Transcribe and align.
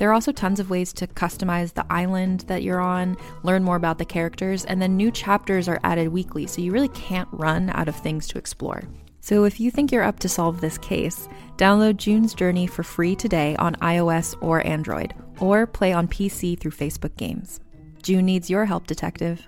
There 0.00 0.08
are 0.08 0.14
also 0.14 0.32
tons 0.32 0.60
of 0.60 0.70
ways 0.70 0.94
to 0.94 1.06
customize 1.06 1.74
the 1.74 1.84
island 1.92 2.40
that 2.46 2.62
you're 2.62 2.80
on, 2.80 3.18
learn 3.42 3.62
more 3.62 3.76
about 3.76 3.98
the 3.98 4.06
characters, 4.06 4.64
and 4.64 4.80
then 4.80 4.96
new 4.96 5.10
chapters 5.10 5.68
are 5.68 5.78
added 5.84 6.08
weekly, 6.08 6.46
so 6.46 6.62
you 6.62 6.72
really 6.72 6.88
can't 6.88 7.28
run 7.32 7.68
out 7.74 7.86
of 7.86 7.94
things 7.94 8.26
to 8.28 8.38
explore. 8.38 8.82
So 9.20 9.44
if 9.44 9.60
you 9.60 9.70
think 9.70 9.92
you're 9.92 10.02
up 10.02 10.18
to 10.20 10.28
solve 10.30 10.62
this 10.62 10.78
case, 10.78 11.28
download 11.58 11.98
June's 11.98 12.32
Journey 12.32 12.66
for 12.66 12.82
free 12.82 13.14
today 13.14 13.56
on 13.56 13.74
iOS 13.74 14.34
or 14.40 14.66
Android, 14.66 15.12
or 15.38 15.66
play 15.66 15.92
on 15.92 16.08
PC 16.08 16.58
through 16.58 16.70
Facebook 16.70 17.14
Games. 17.18 17.60
June 18.02 18.24
needs 18.24 18.48
your 18.48 18.64
help, 18.64 18.86
detective. 18.86 19.46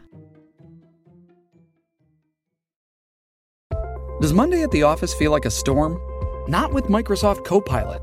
Does 4.20 4.34
Monday 4.34 4.62
at 4.62 4.70
the 4.70 4.82
office 4.82 5.14
feel 5.14 5.30
like 5.30 5.46
a 5.46 5.50
storm? 5.50 5.98
Not 6.46 6.74
with 6.74 6.88
Microsoft 6.88 7.46
Copilot. 7.46 8.02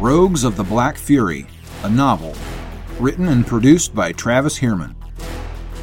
Rogues 0.00 0.44
of 0.44 0.56
the 0.56 0.64
Black 0.64 0.96
Fury, 0.96 1.46
a 1.82 1.90
novel, 1.90 2.34
written 2.98 3.28
and 3.28 3.46
produced 3.46 3.94
by 3.94 4.12
Travis 4.12 4.58
Heermann. 4.58 4.94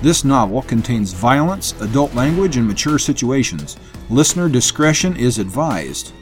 This 0.02 0.24
novel 0.24 0.64
contains 0.64 1.14
violence, 1.14 1.80
adult 1.82 2.16
language, 2.16 2.58
and 2.58 2.68
mature 2.68 2.98
situations. 2.98 3.78
Listener 4.10 4.50
discretion 4.50 5.16
is 5.16 5.38
advised. 5.38 6.14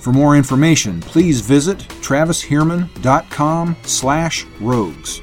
For 0.00 0.12
more 0.12 0.36
information, 0.36 1.00
please 1.00 1.42
visit 1.42 1.78
travisheermann.com 1.78 3.76
slash 3.84 4.46
rogues. 4.60 5.20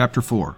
Chapter 0.00 0.22
4 0.22 0.56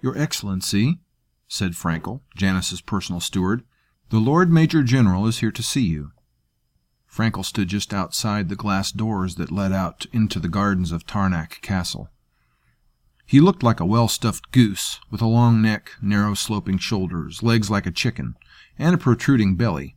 Your 0.00 0.16
Excellency, 0.16 1.00
said 1.48 1.72
Frankel, 1.72 2.20
Janus's 2.36 2.80
personal 2.80 3.18
steward, 3.18 3.64
the 4.10 4.20
Lord 4.20 4.52
Major 4.52 4.84
General 4.84 5.26
is 5.26 5.40
here 5.40 5.50
to 5.50 5.60
see 5.60 5.80
you. 5.80 6.12
Frankel 7.12 7.44
stood 7.44 7.66
just 7.66 7.92
outside 7.92 8.48
the 8.48 8.54
glass 8.54 8.92
doors 8.92 9.34
that 9.34 9.50
led 9.50 9.72
out 9.72 10.06
into 10.12 10.38
the 10.38 10.48
gardens 10.48 10.92
of 10.92 11.04
Tarnak 11.04 11.62
Castle. 11.62 12.10
He 13.26 13.40
looked 13.40 13.64
like 13.64 13.80
a 13.80 13.84
well-stuffed 13.84 14.52
goose, 14.52 15.00
with 15.10 15.20
a 15.20 15.26
long 15.26 15.60
neck, 15.60 15.90
narrow 16.00 16.34
sloping 16.34 16.78
shoulders, 16.78 17.42
legs 17.42 17.70
like 17.70 17.86
a 17.86 17.90
chicken, 17.90 18.36
and 18.78 18.94
a 18.94 18.98
protruding 18.98 19.56
belly. 19.56 19.96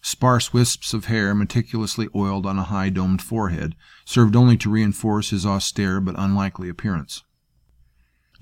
Sparse 0.00 0.54
wisps 0.54 0.94
of 0.94 1.04
hair, 1.04 1.34
meticulously 1.34 2.08
oiled 2.14 2.46
on 2.46 2.58
a 2.58 2.64
high 2.64 2.88
domed 2.88 3.20
forehead, 3.20 3.76
served 4.06 4.34
only 4.34 4.56
to 4.56 4.70
reinforce 4.70 5.28
his 5.28 5.44
austere 5.44 6.00
but 6.00 6.14
unlikely 6.16 6.70
appearance. 6.70 7.22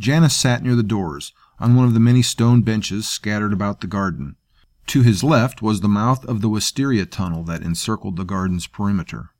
Janus 0.03 0.35
sat 0.35 0.65
near 0.65 0.75
the 0.75 0.83
doors, 0.83 1.33
on 1.61 1.77
one 1.77 1.87
of 1.87 1.95
the 1.95 2.01
many 2.01 2.23
stone 2.23 2.63
benches 2.63 3.09
scattered 3.09 3.53
about 3.53 3.81
the 3.81 3.87
garden. 3.87 4.35
To 4.89 5.03
his 5.03 5.23
left 5.23 5.63
was 5.63 5.81
the 5.81 5.89
mouth 5.89 6.25
of 6.25 6.41
the 6.41 6.49
wisteria 6.49 7.07
tunnel 7.07 7.45
that 7.45 7.63
encircled 7.63 8.17
the 8.17 8.25
garden's 8.25 8.67
perimeter. 8.67 9.31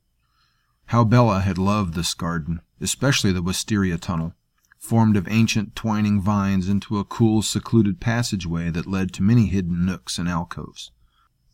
How 0.85 1.03
Bella 1.03 1.41
had 1.41 1.57
loved 1.57 1.95
this 1.95 2.13
garden, 2.13 2.61
especially 2.79 3.33
the 3.33 3.41
wisteria 3.41 3.97
tunnel, 3.97 4.35
formed 4.79 5.17
of 5.17 5.27
ancient 5.27 5.75
twining 5.75 6.21
vines 6.21 6.69
into 6.69 6.97
a 6.97 7.03
cool, 7.03 7.41
secluded 7.41 7.99
passageway 7.99 8.69
that 8.69 8.87
led 8.87 9.11
to 9.11 9.21
many 9.21 9.47
hidden 9.47 9.85
nooks 9.85 10.17
and 10.17 10.29
alcoves. 10.29 10.91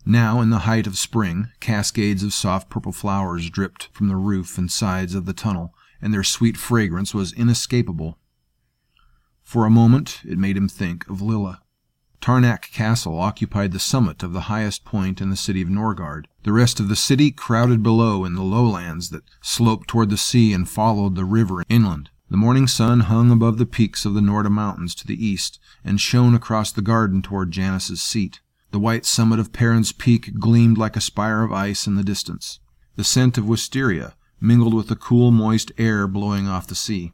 Now, 0.06 0.40
in 0.40 0.52
the 0.52 0.59
height 0.69 0.86
of 0.86 1.00
spring, 1.00 1.48
cascades 1.59 2.22
of 2.22 2.31
soft 2.31 2.69
purple 2.69 2.92
flowers 2.92 3.50
dripped 3.50 3.90
from 3.92 4.08
the 4.08 4.16
roof 4.16 4.59
and 4.59 4.72
sides 4.72 5.16
of 5.16 5.25
the 5.25 5.34
tunnel, 5.34 5.74
and 6.00 6.14
their 6.14 6.24
sweet 6.24 6.58
fragrance 6.58 7.12
was 7.12 7.34
inescapable 7.34 8.19
for 9.50 9.66
a 9.66 9.70
moment 9.72 10.22
it 10.24 10.38
made 10.38 10.56
him 10.56 10.70
think 10.70 11.10
of 11.10 11.24
Lilla. 11.24 11.60
Tarnak 12.22 12.72
Castle 12.72 13.20
occupied 13.20 13.72
the 13.72 13.80
summit 13.80 14.22
of 14.22 14.32
the 14.32 14.42
highest 14.42 14.86
point 14.86 15.20
in 15.20 15.32
the 15.32 15.36
city 15.36 15.60
of 15.64 15.68
Norgard. 15.68 16.26
The 16.44 16.54
rest 16.54 16.80
of 16.80 16.88
the 16.88 16.96
city 16.96 17.32
crowded 17.32 17.82
below 17.82 18.26
in 18.26 18.36
the 18.36 18.44
lowlands 18.44 19.10
that 19.10 19.24
sloped 19.42 19.88
toward 19.88 20.12
the 20.12 20.18
sea 20.18 20.54
and 20.54 20.70
followed 20.70 21.16
the 21.16 21.26
river 21.26 21.64
inland. 21.68 22.12
The 22.30 22.38
morning 22.38 22.68
sun 22.68 23.00
hung 23.00 23.32
above 23.32 23.58
the 23.58 23.66
peaks 23.66 24.06
of 24.06 24.14
the 24.14 24.22
Norda 24.22 24.52
Mountains 24.52 24.94
to 24.94 25.08
the 25.08 25.26
east 25.26 25.60
and 25.84 26.00
shone 26.00 26.36
across 26.36 26.72
the 26.72 26.84
garden 26.84 27.24
toward 27.24 27.50
Janus's 27.50 28.04
seat. 28.04 28.42
The 28.70 28.78
white 28.78 29.04
summit 29.04 29.40
of 29.40 29.52
Perrin's 29.52 29.92
Peak 29.92 30.40
gleamed 30.40 30.78
like 30.78 30.96
a 30.96 31.02
spire 31.02 31.42
of 31.42 31.52
ice 31.52 31.88
in 31.88 31.96
the 31.96 32.04
distance. 32.04 32.60
The 32.98 33.04
scent 33.04 33.36
of 33.40 33.48
wisteria 33.48 34.14
mingled 34.40 34.76
with 34.76 34.90
the 34.90 34.96
cool, 34.96 35.31
moist 35.31 35.72
air 35.80 36.08
blowing 36.08 36.48
off 36.48 36.68
the 36.68 36.76
sea. 36.76 37.13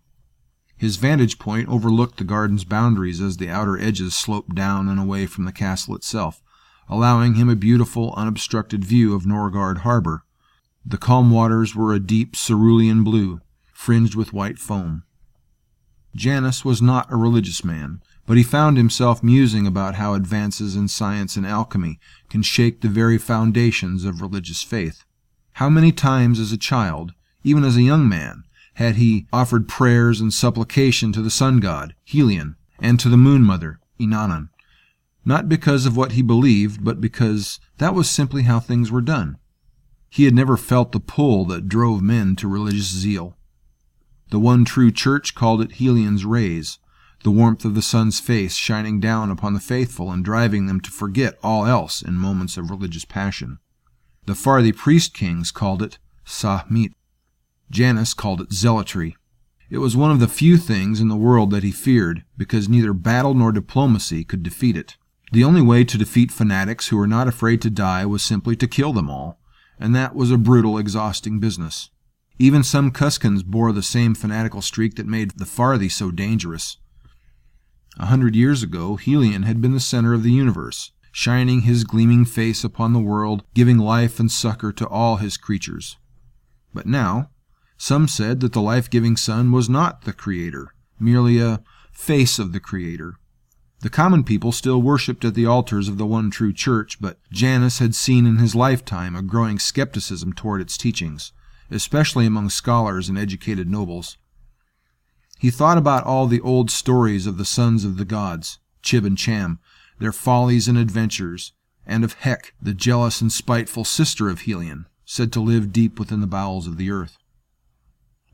His 0.77 0.97
vantage 0.97 1.39
point 1.39 1.69
overlooked 1.69 2.17
the 2.17 2.23
garden's 2.23 2.65
boundaries 2.65 3.21
as 3.21 3.37
the 3.37 3.49
outer 3.49 3.79
edges 3.79 4.15
sloped 4.15 4.55
down 4.55 4.89
and 4.89 4.99
away 4.99 5.25
from 5.25 5.45
the 5.45 5.51
castle 5.51 5.95
itself, 5.95 6.41
allowing 6.89 7.35
him 7.35 7.49
a 7.49 7.55
beautiful, 7.55 8.13
unobstructed 8.15 8.83
view 8.83 9.15
of 9.15 9.23
Norgard 9.25 9.79
harbor. 9.79 10.23
The 10.85 10.97
calm 10.97 11.31
waters 11.31 11.75
were 11.75 11.93
a 11.93 11.99
deep 11.99 12.35
cerulean 12.35 13.03
blue, 13.03 13.41
fringed 13.73 14.15
with 14.15 14.33
white 14.33 14.59
foam. 14.59 15.03
Janus 16.15 16.63
was 16.63 16.81
not 16.81 17.11
a 17.11 17.17
religious 17.17 17.63
man, 17.63 18.01
but 18.25 18.37
he 18.37 18.43
found 18.43 18.77
himself 18.77 19.23
musing 19.23 19.67
about 19.67 19.95
how 19.95 20.13
advances 20.13 20.75
in 20.75 20.87
science 20.87 21.35
and 21.35 21.45
alchemy 21.45 21.99
can 22.29 22.41
shake 22.41 22.81
the 22.81 22.87
very 22.87 23.17
foundations 23.17 24.05
of 24.05 24.21
religious 24.21 24.63
faith. 24.63 25.03
How 25.53 25.69
many 25.69 25.91
times 25.91 26.39
as 26.39 26.51
a 26.51 26.57
child, 26.57 27.13
even 27.43 27.63
as 27.63 27.75
a 27.75 27.81
young 27.81 28.07
man, 28.07 28.43
had 28.75 28.95
he 28.95 29.27
offered 29.33 29.67
prayers 29.67 30.21
and 30.21 30.33
supplication 30.33 31.11
to 31.11 31.21
the 31.21 31.29
sun 31.29 31.59
god, 31.59 31.95
Helion, 32.05 32.55
and 32.79 32.99
to 32.99 33.09
the 33.09 33.17
moon 33.17 33.43
mother, 33.43 33.79
Inanna, 33.99 34.49
not 35.25 35.49
because 35.49 35.85
of 35.85 35.97
what 35.97 36.13
he 36.13 36.21
believed, 36.21 36.83
but 36.83 37.01
because 37.01 37.59
that 37.77 37.95
was 37.95 38.09
simply 38.09 38.43
how 38.43 38.59
things 38.59 38.91
were 38.91 39.01
done. 39.01 39.37
He 40.09 40.25
had 40.25 40.35
never 40.35 40.55
felt 40.55 40.91
the 40.91 40.99
pull 40.99 41.45
that 41.45 41.67
drove 41.67 42.01
men 42.01 42.35
to 42.37 42.47
religious 42.47 42.85
zeal. 42.85 43.37
The 44.29 44.39
one 44.39 44.65
true 44.65 44.91
church 44.91 45.35
called 45.35 45.61
it 45.61 45.73
Helion's 45.73 46.25
rays, 46.25 46.79
the 47.23 47.31
warmth 47.31 47.65
of 47.65 47.75
the 47.75 47.81
sun's 47.81 48.19
face 48.19 48.55
shining 48.55 48.99
down 48.99 49.31
upon 49.31 49.53
the 49.53 49.59
faithful 49.59 50.11
and 50.11 50.23
driving 50.23 50.67
them 50.67 50.79
to 50.81 50.91
forget 50.91 51.37
all 51.41 51.65
else 51.65 52.01
in 52.01 52.15
moments 52.15 52.55
of 52.55 52.69
religious 52.69 53.05
passion. 53.05 53.59
The 54.25 54.33
Farthi 54.33 54.75
priest 54.75 55.13
kings 55.13 55.51
called 55.51 55.81
it 55.81 55.97
Sahmit. 56.25 56.93
Janus 57.69 58.13
called 58.13 58.41
it 58.41 58.53
zealotry. 58.53 59.15
It 59.69 59.79
was 59.79 59.97
one 59.97 60.11
of 60.11 60.19
the 60.19 60.27
few 60.27 60.57
things 60.57 61.01
in 61.01 61.07
the 61.07 61.15
world 61.15 61.51
that 61.51 61.63
he 61.63 61.71
feared, 61.71 62.23
because 62.37 62.69
neither 62.69 62.93
battle 62.93 63.33
nor 63.33 63.51
diplomacy 63.51 64.23
could 64.23 64.43
defeat 64.43 64.77
it. 64.77 64.97
The 65.31 65.43
only 65.43 65.61
way 65.61 65.83
to 65.83 65.97
defeat 65.97 66.31
fanatics 66.31 66.89
who 66.89 66.97
were 66.97 67.07
not 67.07 67.27
afraid 67.27 67.61
to 67.63 67.69
die 67.69 68.05
was 68.05 68.23
simply 68.23 68.55
to 68.57 68.67
kill 68.67 68.93
them 68.93 69.09
all, 69.09 69.39
and 69.79 69.95
that 69.95 70.15
was 70.15 70.31
a 70.31 70.37
brutal, 70.37 70.77
exhausting 70.77 71.39
business. 71.39 71.89
Even 72.37 72.63
some 72.63 72.91
Cuskans 72.91 73.43
bore 73.43 73.71
the 73.71 73.81
same 73.81 74.13
fanatical 74.13 74.61
streak 74.61 74.95
that 74.95 75.07
made 75.07 75.31
the 75.31 75.45
Farthi 75.45 75.91
so 75.91 76.11
dangerous. 76.11 76.77
A 77.97 78.07
hundred 78.07 78.35
years 78.35 78.61
ago, 78.61 78.97
Helion 78.97 79.43
had 79.43 79.61
been 79.61 79.71
the 79.71 79.79
center 79.79 80.13
of 80.13 80.21
the 80.21 80.31
universe, 80.31 80.91
shining 81.11 81.61
his 81.61 81.85
gleaming 81.85 82.25
face 82.25 82.63
upon 82.63 82.91
the 82.91 82.99
world, 82.99 83.43
giving 83.53 83.77
life 83.77 84.19
and 84.19 84.29
succor 84.29 84.73
to 84.73 84.87
all 84.87 85.15
his 85.15 85.37
creatures. 85.37 85.97
But 86.73 86.85
now, 86.85 87.29
some 87.77 88.07
said 88.07 88.39
that 88.39 88.53
the 88.53 88.61
life 88.61 88.89
giving 88.89 89.17
sun 89.17 89.51
was 89.51 89.69
not 89.69 90.03
the 90.03 90.13
Creator, 90.13 90.73
merely 90.99 91.39
a 91.39 91.61
face 91.91 92.39
of 92.39 92.51
the 92.53 92.59
Creator. 92.59 93.15
The 93.81 93.89
common 93.89 94.23
people 94.23 94.51
still 94.51 94.81
worshipped 94.81 95.25
at 95.25 95.35
the 95.35 95.45
altars 95.45 95.87
of 95.87 95.97
the 95.97 96.05
one 96.05 96.31
true 96.31 96.53
church, 96.53 96.99
but 96.99 97.19
Janus 97.31 97.79
had 97.79 97.93
seen 97.93 98.25
in 98.25 98.37
his 98.37 98.55
lifetime 98.55 99.15
a 99.15 99.21
growing 99.21 99.59
skepticism 99.59 100.33
toward 100.33 100.61
its 100.61 100.77
teachings, 100.77 101.33
especially 101.69 102.25
among 102.25 102.49
scholars 102.49 103.09
and 103.09 103.17
educated 103.17 103.69
nobles. 103.69 104.17
He 105.37 105.51
thought 105.51 105.77
about 105.77 106.05
all 106.05 106.27
the 106.27 106.41
old 106.41 106.71
stories 106.71 107.27
of 107.27 107.37
the 107.37 107.45
sons 107.45 107.83
of 107.83 107.97
the 107.97 108.05
gods, 108.05 108.59
Chib 108.81 109.05
and 109.05 109.17
Cham, 109.17 109.59
their 109.99 110.13
follies 110.13 110.67
and 110.67 110.77
adventures, 110.77 111.51
and 111.85 112.03
of 112.03 112.13
Hec, 112.13 112.53
the 112.61 112.73
jealous 112.73 113.21
and 113.21 113.31
spiteful 113.31 113.83
sister 113.83 114.29
of 114.29 114.41
Helion, 114.41 114.85
said 115.05 115.31
to 115.33 115.41
live 115.41 115.71
deep 115.71 115.99
within 115.99 116.21
the 116.21 116.27
bowels 116.27 116.65
of 116.65 116.77
the 116.77 116.89
earth. 116.89 117.17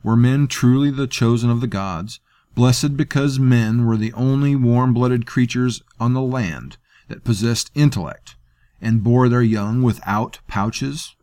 Were 0.03 0.15
men 0.15 0.48
truly 0.48 0.89
the 0.89 1.07
chosen 1.07 1.50
of 1.50 1.62
the 1.62 1.68
gods, 1.68 2.19
blessed 2.56 2.98
because 2.98 3.39
men 3.39 3.86
were 3.86 3.98
the 3.98 4.13
only 4.13 4.56
warm 4.56 4.94
blooded 4.94 5.25
creatures 5.25 5.81
on 6.00 6.13
the 6.13 6.21
land 6.21 6.77
that 7.07 7.24
possessed 7.24 7.71
intellect 7.75 8.36
and 8.81 9.03
bore 9.03 9.30
their 9.30 9.44
young 9.44 9.83
without 9.83 10.39
pouches? 10.48 11.15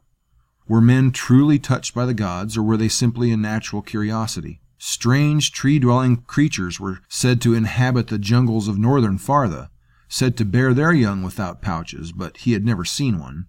Were 0.68 0.80
men 0.80 1.10
truly 1.10 1.58
touched 1.58 1.94
by 1.94 2.06
the 2.06 2.14
gods, 2.14 2.56
or 2.56 2.62
were 2.62 2.76
they 2.76 2.88
simply 2.88 3.32
a 3.32 3.36
natural 3.36 3.82
curiosity? 3.82 4.60
Strange 4.78 5.50
tree 5.50 5.78
dwelling 5.78 6.18
creatures 6.18 6.78
were 6.78 7.00
said 7.08 7.40
to 7.40 7.54
inhabit 7.54 8.06
the 8.06 8.18
jungles 8.18 8.68
of 8.68 8.78
northern 8.78 9.18
Fartha, 9.18 9.70
said 10.08 10.36
to 10.36 10.44
bear 10.44 10.72
their 10.72 10.92
young 10.92 11.22
without 11.22 11.60
pouches, 11.60 12.12
but 12.12 12.38
he 12.38 12.52
had 12.52 12.64
never 12.64 12.84
seen 12.84 13.18
one. 13.18 13.46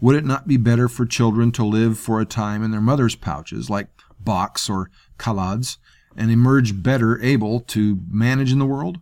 Would 0.00 0.16
it 0.16 0.24
not 0.24 0.48
be 0.48 0.56
better 0.56 0.88
for 0.88 1.06
children 1.06 1.52
to 1.52 1.64
live 1.64 1.98
for 1.98 2.20
a 2.20 2.26
time 2.26 2.62
in 2.62 2.70
their 2.70 2.80
mother's 2.80 3.14
pouches, 3.14 3.68
like 3.68 3.88
Box 4.20 4.68
or 4.68 4.90
Kalads, 5.18 5.78
and 6.16 6.30
emerge 6.30 6.82
better 6.82 7.20
able 7.22 7.60
to 7.60 8.00
manage 8.08 8.52
in 8.52 8.58
the 8.58 8.66
world? 8.66 8.98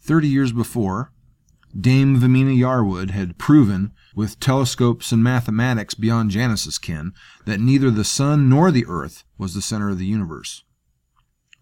Thirty 0.00 0.28
years 0.28 0.52
before, 0.52 1.12
Dame 1.78 2.20
Vemina 2.20 2.56
Yarwood 2.56 3.10
had 3.10 3.38
proven, 3.38 3.92
with 4.14 4.38
telescopes 4.38 5.10
and 5.10 5.24
mathematics 5.24 5.94
beyond 5.94 6.30
Janus's 6.30 6.78
ken, 6.78 7.12
that 7.46 7.60
neither 7.60 7.90
the 7.90 8.04
sun 8.04 8.48
nor 8.48 8.70
the 8.70 8.86
earth 8.86 9.24
was 9.38 9.54
the 9.54 9.62
center 9.62 9.90
of 9.90 9.98
the 9.98 10.06
universe. 10.06 10.62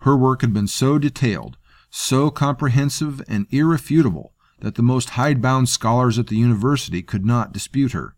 Her 0.00 0.16
work 0.16 0.42
had 0.42 0.52
been 0.52 0.66
so 0.66 0.98
detailed, 0.98 1.56
so 1.88 2.30
comprehensive 2.30 3.22
and 3.26 3.46
irrefutable, 3.50 4.34
that 4.60 4.74
the 4.74 4.82
most 4.82 5.10
hidebound 5.10 5.68
scholars 5.68 6.18
at 6.18 6.26
the 6.26 6.36
university 6.36 7.02
could 7.02 7.24
not 7.24 7.52
dispute 7.52 7.92
her 7.92 8.16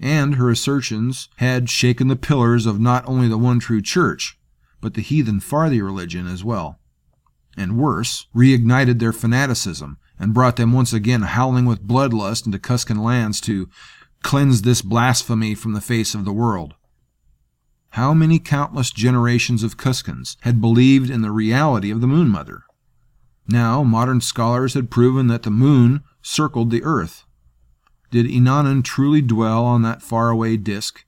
and 0.00 0.34
her 0.34 0.50
assertions 0.50 1.28
had 1.36 1.70
shaken 1.70 2.08
the 2.08 2.16
pillars 2.16 2.66
of 2.66 2.80
not 2.80 3.06
only 3.06 3.28
the 3.28 3.38
one 3.38 3.60
true 3.60 3.80
church, 3.80 4.38
but 4.80 4.94
the 4.94 5.02
heathen 5.02 5.40
Farthi 5.40 5.82
religion 5.82 6.26
as 6.26 6.44
well. 6.44 6.78
And 7.56 7.78
worse, 7.78 8.26
reignited 8.34 8.98
their 8.98 9.12
fanaticism 9.12 9.98
and 10.18 10.34
brought 10.34 10.56
them 10.56 10.72
once 10.72 10.92
again 10.92 11.22
howling 11.22 11.66
with 11.66 11.86
bloodlust 11.86 12.46
into 12.46 12.58
Cuscan 12.58 13.02
lands 13.02 13.40
to 13.42 13.68
cleanse 14.22 14.62
this 14.62 14.82
blasphemy 14.82 15.54
from 15.54 15.72
the 15.72 15.80
face 15.80 16.14
of 16.14 16.24
the 16.24 16.32
world. 16.32 16.74
How 17.90 18.12
many 18.12 18.40
countless 18.40 18.90
generations 18.90 19.62
of 19.62 19.76
Cuscans 19.76 20.36
had 20.40 20.60
believed 20.60 21.10
in 21.10 21.22
the 21.22 21.30
reality 21.30 21.90
of 21.90 22.00
the 22.00 22.08
Moon 22.08 22.28
Mother? 22.28 22.64
Now, 23.46 23.84
modern 23.84 24.20
scholars 24.20 24.74
had 24.74 24.90
proven 24.90 25.28
that 25.28 25.44
the 25.44 25.50
moon 25.50 26.02
circled 26.22 26.70
the 26.70 26.82
earth, 26.82 27.24
did 28.14 28.26
Inanna 28.26 28.80
truly 28.84 29.20
dwell 29.20 29.64
on 29.64 29.82
that 29.82 30.00
faraway 30.00 30.56
disk, 30.56 31.04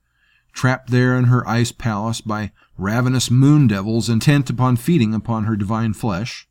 trapped 0.53 0.91
there 0.91 1.17
in 1.17 1.27
her 1.27 1.49
ice 1.49 1.71
palace 1.71 2.21
by 2.21 2.51
ravenous 2.77 3.31
moon 3.31 3.69
devils 3.69 4.09
intent 4.09 4.51
upon 4.51 4.75
feeding 4.75 5.15
upon 5.15 5.45
her 5.45 5.55
divine 5.55 5.93
flesh? 5.93 6.49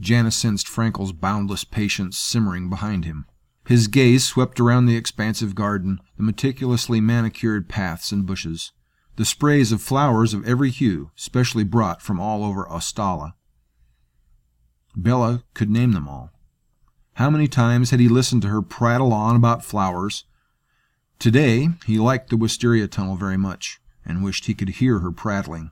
Janus 0.00 0.36
sensed 0.36 0.68
Frankel's 0.68 1.10
boundless 1.10 1.64
patience 1.64 2.16
simmering 2.16 2.70
behind 2.70 3.04
him. 3.04 3.26
His 3.66 3.88
gaze 3.88 4.22
swept 4.22 4.60
around 4.60 4.86
the 4.86 4.94
expansive 4.94 5.56
garden, 5.56 5.98
the 6.16 6.22
meticulously 6.22 7.00
manicured 7.00 7.68
paths 7.68 8.12
and 8.12 8.24
bushes, 8.24 8.70
the 9.16 9.24
sprays 9.24 9.72
of 9.72 9.82
flowers 9.82 10.32
of 10.32 10.46
every 10.46 10.70
hue, 10.70 11.10
specially 11.16 11.64
brought 11.64 12.00
from 12.00 12.20
all 12.20 12.44
over 12.44 12.64
Ostala. 12.66 13.34
Bella 14.94 15.42
could 15.52 15.68
name 15.68 15.90
them 15.90 16.06
all. 16.06 16.30
How 17.14 17.30
many 17.30 17.46
times 17.46 17.90
had 17.90 18.00
he 18.00 18.08
listened 18.08 18.42
to 18.42 18.48
her 18.48 18.62
prattle 18.62 19.12
on 19.12 19.36
about 19.36 19.64
flowers? 19.64 20.24
Today 21.20 21.70
he 21.86 21.98
liked 21.98 22.30
the 22.30 22.36
wisteria 22.36 22.88
tunnel 22.88 23.14
very 23.14 23.36
much, 23.36 23.80
and 24.04 24.24
wished 24.24 24.46
he 24.46 24.54
could 24.54 24.70
hear 24.70 24.98
her 24.98 25.12
prattling. 25.12 25.70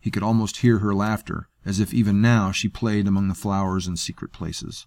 He 0.00 0.10
could 0.10 0.24
almost 0.24 0.58
hear 0.58 0.80
her 0.80 0.92
laughter, 0.92 1.48
as 1.64 1.78
if 1.78 1.94
even 1.94 2.20
now 2.20 2.50
she 2.50 2.68
played 2.68 3.06
among 3.06 3.28
the 3.28 3.36
flowers 3.36 3.86
in 3.86 3.96
secret 3.96 4.32
places. 4.32 4.86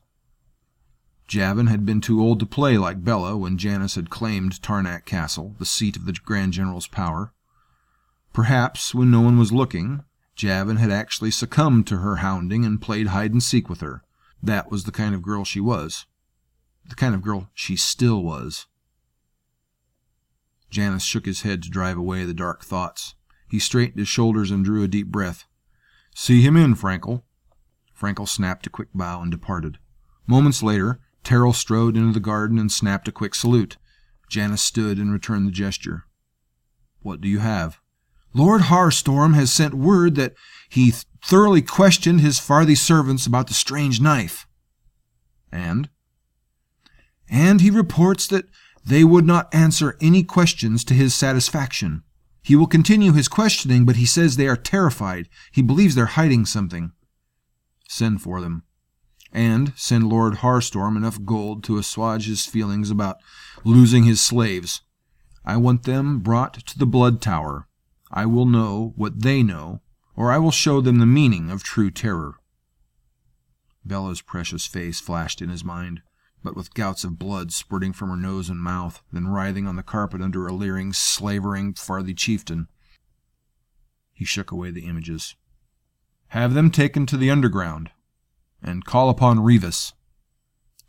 Javin 1.26 1.68
had 1.68 1.86
been 1.86 2.02
too 2.02 2.22
old 2.22 2.42
to 2.42 2.46
play 2.46 2.78
like 2.78 3.06
Bella 3.06 3.38
when 3.38 3.58
Janus 3.58 3.96
had 3.96 4.10
claimed 4.10 4.62
Tarnak 4.62 5.06
Castle, 5.06 5.56
the 5.58 5.66
seat 5.66 5.96
of 5.96 6.06
the 6.06 6.12
Grand 6.12 6.52
General's 6.52 6.88
power. 6.88 7.32
Perhaps, 8.34 8.94
when 8.94 9.10
no 9.10 9.22
one 9.22 9.40
was 9.40 9.54
looking, 9.54 10.04
Javin 10.36 10.78
had 10.78 10.92
actually 10.92 11.32
succumbed 11.32 11.88
to 11.88 12.00
her 12.00 12.18
hounding 12.18 12.66
and 12.66 12.82
played 12.82 13.08
hide 13.08 13.32
and 13.32 13.42
seek 13.42 13.70
with 13.70 13.80
her, 13.80 14.04
that 14.42 14.72
was 14.72 14.84
the 14.84 14.92
kind 14.92 15.16
of 15.16 15.22
girl 15.22 15.44
she 15.44 15.60
was. 15.60 16.06
The 16.88 16.96
kind 16.96 17.16
of 17.16 17.22
girl 17.22 17.50
she 17.54 17.76
still 17.76 18.24
was. 18.24 18.68
Janus 20.70 21.04
shook 21.04 21.26
his 21.26 21.42
head 21.42 21.64
to 21.64 21.70
drive 21.70 21.98
away 21.98 22.26
the 22.26 22.34
dark 22.34 22.64
thoughts. 22.64 23.16
He 23.50 23.60
straightened 23.60 24.00
his 24.00 24.08
shoulders 24.08 24.52
and 24.52 24.66
drew 24.66 24.84
a 24.84 24.88
deep 24.88 25.08
breath. 25.08 25.46
See 26.14 26.42
him 26.42 26.58
in, 26.58 26.76
Frankel. 26.76 27.24
Frankel 27.98 28.28
snapped 28.28 28.68
a 28.68 28.70
quick 28.70 28.90
bow 28.94 29.22
and 29.22 29.32
departed. 29.32 29.78
Moments 30.28 30.62
later, 30.62 31.00
Terrell 31.24 31.54
strode 31.54 31.96
into 31.96 32.14
the 32.14 32.20
garden 32.20 32.60
and 32.60 32.72
snapped 32.72 33.08
a 33.08 33.12
quick 33.12 33.36
salute. 33.36 33.78
Janus 34.30 34.62
stood 34.62 34.98
and 34.98 35.12
returned 35.12 35.48
the 35.48 35.52
gesture. 35.52 36.04
What 37.02 37.22
do 37.22 37.28
you 37.28 37.40
have? 37.40 37.80
Lord 38.36 38.64
Harstorm 38.64 39.34
has 39.36 39.52
sent 39.54 39.74
word 39.74 40.16
that 40.16 40.34
he 40.68 40.92
thoroughly 41.24 41.62
questioned 41.62 42.20
his 42.20 42.38
Farthi 42.38 42.78
servants 42.78 43.26
about 43.26 43.48
the 43.48 43.54
strange 43.54 44.02
knife. 44.02 44.46
And? 45.54 45.90
And 47.30 47.62
he 47.62 47.70
reports 47.70 48.28
that 48.28 48.46
they 48.86 49.06
would 49.06 49.26
not 49.26 49.56
answer 49.56 49.98
any 50.02 50.22
questions 50.22 50.84
to 50.84 50.94
his 50.94 51.16
satisfaction. 51.16 52.04
He 52.44 52.58
will 52.58 52.68
continue 52.68 53.14
his 53.14 53.30
questioning, 53.30 53.86
but 53.86 53.96
he 53.96 54.06
says 54.06 54.36
they 54.36 54.50
are 54.50 54.58
terrified. 54.58 55.30
He 55.54 55.62
believes 55.62 55.96
they're 55.96 56.06
hiding 56.06 56.46
something. 56.46 56.92
Send 57.88 58.22
for 58.22 58.42
them. 58.42 58.64
And 59.32 59.72
send 59.78 60.10
Lord 60.10 60.36
Harstorm 60.36 60.98
enough 60.98 61.24
gold 61.24 61.64
to 61.64 61.78
assuage 61.78 62.28
his 62.28 62.46
feelings 62.46 62.92
about 62.92 63.16
losing 63.64 64.04
his 64.04 64.20
slaves. 64.20 64.82
I 65.46 65.56
want 65.56 65.84
them 65.84 66.20
brought 66.20 66.56
to 66.68 66.78
the 66.78 66.86
Blood 66.86 67.22
Tower 67.22 67.70
I 68.12 68.26
will 68.26 68.46
know 68.46 68.94
what 68.96 69.22
they 69.22 69.44
know, 69.44 69.82
or 70.16 70.32
I 70.32 70.38
will 70.38 70.52
show 70.52 70.82
them 70.82 71.00
the 71.00 71.06
meaning 71.06 71.50
of 71.50 71.64
true 71.64 71.92
terror. 71.92 72.36
Bella's 73.84 74.22
precious 74.22 74.66
face 74.66 75.00
flashed 75.00 75.42
in 75.42 75.50
his 75.50 75.64
mind, 75.64 76.02
but 76.44 76.56
with 76.56 76.74
gouts 76.74 77.04
of 77.04 77.20
blood 77.20 77.52
spurting 77.52 77.94
from 77.94 78.10
her 78.10 78.16
nose 78.16 78.50
and 78.50 78.60
mouth, 78.60 79.02
then 79.12 79.28
writhing 79.28 79.68
on 79.68 79.76
the 79.76 79.84
carpet 79.84 80.22
under 80.22 80.48
a 80.48 80.54
leering, 80.54 80.94
slavering 80.94 81.74
Farthi 81.74 82.16
chieftain. 82.16 82.68
He 84.14 84.26
shook 84.26 84.52
away 84.52 84.72
the 84.72 84.86
images. 84.86 85.36
Have 86.28 86.54
them 86.54 86.72
taken 86.72 87.06
to 87.08 87.18
the 87.18 87.30
underground, 87.30 87.92
and 88.62 88.86
call 88.86 89.10
upon 89.10 89.40
Revis. 89.40 89.94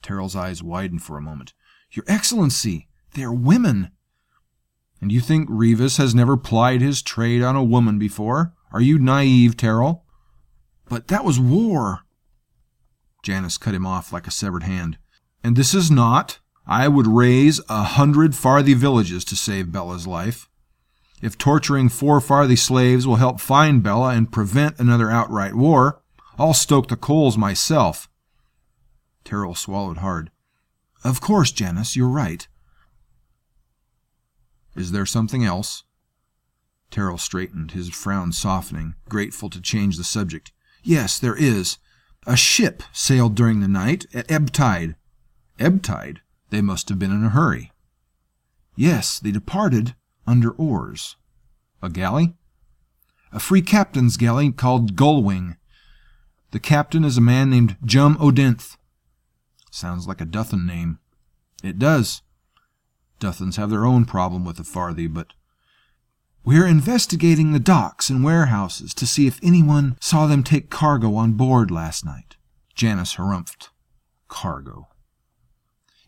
Terrell's 0.03 0.37
eyes 0.37 0.63
widened 0.63 1.03
for 1.03 1.17
a 1.17 1.23
moment. 1.23 1.53
Your 1.91 2.05
Excellency, 2.07 2.89
they 3.15 3.23
are 3.23 3.33
women. 3.33 3.91
And 5.07 5.13
you 5.13 5.21
think 5.21 5.49
Revis 5.49 5.99
has 5.99 6.17
never 6.17 6.37
plied 6.37 6.81
his 6.81 7.01
trade 7.01 7.41
on 7.41 7.55
a 7.55 7.63
woman 7.63 7.97
before? 7.97 8.53
Are 8.73 8.81
you 8.81 8.99
naive, 8.99 9.57
Terrell? 9.57 10.05
But 10.89 11.07
that 11.07 11.25
was 11.25 11.39
war. 11.39 12.01
Janus 13.23 13.57
cut 13.57 13.73
him 13.73 13.87
off 13.87 14.13
like 14.13 14.27
a 14.27 14.33
severed 14.33 14.65
hand. 14.65 14.99
And 15.45 15.55
this 15.55 15.75
is 15.75 15.93
not. 15.93 16.41
I 16.67 16.89
would 16.89 17.07
raise 17.07 17.61
a 17.69 17.85
hundred 17.85 18.33
Farthi 18.33 18.75
villages 18.75 19.25
to 19.27 19.37
save 19.37 19.71
Bella's 19.71 20.09
life. 20.09 20.49
If 21.23 21.39
torturing 21.39 21.89
four 21.89 22.19
Farthi 22.19 22.59
slaves 22.59 23.07
will 23.07 23.15
help 23.15 23.41
find 23.41 23.85
Bella 23.85 24.09
and 24.09 24.33
prevent 24.33 24.81
another 24.81 25.09
outright 25.09 25.55
war, 25.55 26.03
I'll 26.37 26.53
stoke 26.53 26.89
the 26.89 26.97
coals 26.97 27.39
myself. 27.39 28.09
Terrell 29.23 29.55
swallowed 29.55 29.99
hard. 29.99 30.33
Of 31.05 31.21
course, 31.21 31.53
Janus, 31.53 31.95
you're 31.95 32.09
right. 32.09 32.49
Is 34.77 34.93
there 34.93 35.07
something 35.07 35.45
else? 35.45 35.85
Terrell 36.91 37.19
straightened, 37.19 37.73
his 37.73 37.89
frown 37.89 38.33
softening, 38.33 38.95
grateful 39.09 39.51
to 39.51 39.61
change 39.61 39.97
the 39.97 40.05
subject. 40.05 40.53
Yes, 40.83 41.19
there 41.19 41.37
is. 41.37 41.79
A 42.27 42.37
ship 42.37 42.83
sailed 42.93 43.35
during 43.35 43.61
the 43.61 43.69
night 43.69 44.07
at 44.15 44.31
ebb 44.31 44.53
tide. 44.53 44.97
Ebb 45.59 45.83
tide? 45.83 46.21
They 46.51 46.61
must 46.61 46.89
have 46.89 46.99
been 46.99 47.13
in 47.13 47.25
a 47.25 47.31
hurry. 47.31 47.73
Yes, 48.77 49.19
they 49.19 49.31
departed 49.31 49.95
under 50.27 50.51
oars. 50.51 51.17
A 51.83 51.89
galley? 51.89 52.35
A 53.33 53.41
free 53.41 53.63
captain's 53.63 54.17
galley 54.17 54.53
called 54.53 54.95
Gullwing. 54.95 55.57
The 56.51 56.61
captain 56.61 57.05
is 57.05 57.19
a 57.19 57.23
man 57.23 57.51
named 57.51 57.77
Jum 57.85 58.17
Odinth. 58.19 58.77
Sounds 59.71 60.07
like 60.07 60.21
a 60.21 60.27
Duthan 60.27 60.67
name. 60.67 60.99
It 61.63 61.79
does. 61.79 62.23
Duthans 63.19 63.57
have 63.57 63.71
their 63.71 63.85
own 63.85 64.05
problem 64.05 64.45
with 64.45 64.57
the 64.57 64.63
Farthi, 64.63 65.13
but 65.13 65.33
we're 66.45 66.67
investigating 66.67 67.53
the 67.53 67.59
docks 67.59 68.09
and 68.09 68.23
warehouses 68.23 68.95
to 68.95 69.07
see 69.07 69.27
if 69.27 69.41
anyone 69.43 69.97
saw 70.01 70.27
them 70.27 70.45
take 70.45 70.71
cargo 70.71 71.15
on 71.17 71.33
board 71.33 71.71
last 71.71 72.05
night. 72.05 72.37
Janus 72.75 73.17
harumphed. 73.17 73.71
Cargo. 74.29 74.89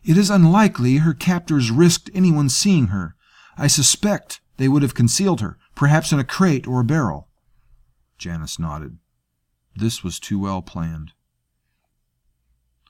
It 0.03 0.17
is 0.17 0.29
unlikely 0.29 0.97
her 0.97 1.13
captors 1.13 1.71
risked 1.71 2.09
anyone 2.13 2.47
seeing 2.47 2.87
her. 2.87 3.15
I 3.57 3.67
suspect 3.67 4.39
they 4.57 4.67
would 4.67 4.81
have 4.81 4.93
concealed 4.95 5.41
her, 5.41 5.57
perhaps 5.75 6.11
in 6.11 6.19
a 6.19 6.23
crate 6.23 6.67
or 6.67 6.81
a 6.81 6.85
barrel. 6.85 7.27
Janus 8.17 8.59
nodded. 8.59 8.97
This 9.75 10.03
was 10.03 10.19
too 10.19 10.39
well 10.39 10.61
planned. 10.61 11.11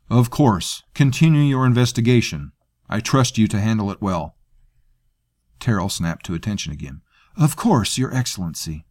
Of 0.09 0.29
course. 0.29 0.83
Continue 0.93 1.41
your 1.41 1.65
investigation. 1.65 2.51
I 2.89 2.99
trust 2.99 3.37
you 3.37 3.47
to 3.47 3.59
handle 3.59 3.91
it 3.91 4.01
well. 4.01 4.35
Terrell 5.59 5.89
snapped 5.89 6.25
to 6.25 6.33
attention 6.33 6.73
again. 6.73 7.01
Of 7.37 7.55
course, 7.55 7.97
Your 7.97 8.13
Excellency. 8.13 8.85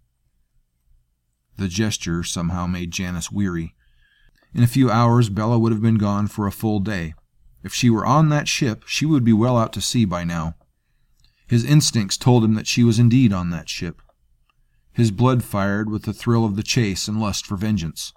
The 1.56 1.68
gesture 1.68 2.22
somehow 2.22 2.66
made 2.66 2.92
Janus 2.92 3.32
weary. 3.32 3.74
In 4.54 4.62
a 4.62 4.68
few 4.68 4.90
hours, 4.90 5.28
Bella 5.28 5.58
would 5.58 5.72
have 5.72 5.82
been 5.82 5.98
gone 5.98 6.28
for 6.28 6.46
a 6.46 6.52
full 6.52 6.78
day. 6.78 7.14
If 7.64 7.74
she 7.74 7.90
were 7.90 8.06
on 8.06 8.28
that 8.28 8.46
ship, 8.46 8.84
she 8.86 9.04
would 9.04 9.24
be 9.24 9.32
well 9.32 9.58
out 9.58 9.72
to 9.72 9.80
sea 9.80 10.04
by 10.04 10.22
now. 10.24 10.54
His 11.48 11.64
instincts 11.64 12.16
told 12.16 12.44
him 12.44 12.54
that 12.54 12.66
she 12.66 12.84
was 12.84 12.98
indeed 12.98 13.32
on 13.32 13.50
that 13.50 13.68
ship. 13.68 14.00
His 14.92 15.10
blood 15.10 15.42
fired 15.42 15.90
with 15.90 16.04
the 16.04 16.12
thrill 16.12 16.44
of 16.44 16.56
the 16.56 16.62
chase 16.62 17.08
and 17.08 17.20
lust 17.20 17.46
for 17.46 17.56
vengeance. 17.56 18.12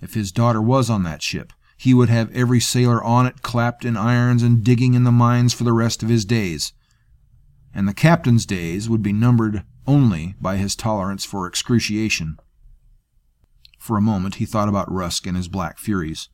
If 0.00 0.14
his 0.14 0.32
daughter 0.32 0.62
was 0.62 0.88
on 0.88 1.02
that 1.02 1.22
ship, 1.22 1.52
he 1.76 1.92
would 1.92 2.08
have 2.08 2.34
every 2.34 2.60
sailor 2.60 3.02
on 3.04 3.26
it 3.26 3.42
clapped 3.42 3.84
in 3.84 3.96
irons 3.96 4.42
and 4.42 4.64
digging 4.64 4.94
in 4.94 5.04
the 5.04 5.12
mines 5.12 5.52
for 5.52 5.64
the 5.64 5.72
rest 5.72 6.02
of 6.02 6.08
his 6.08 6.24
days. 6.24 6.72
And 7.74 7.86
the 7.86 7.94
captain's 7.94 8.46
days 8.46 8.88
would 8.88 9.02
be 9.02 9.12
numbered 9.12 9.62
only 9.86 10.34
by 10.40 10.56
his 10.56 10.74
tolerance 10.74 11.24
for 11.24 11.46
excruciation. 11.46 12.38
For 13.78 13.96
a 13.96 14.02
moment 14.02 14.36
he 14.36 14.46
thought 14.46 14.68
about 14.68 14.90
Rusk 14.90 15.26
and 15.26 15.36
his 15.36 15.48
black 15.48 15.78
furies, 15.78 16.28